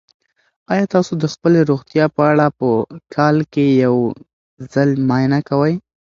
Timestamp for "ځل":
4.73-4.89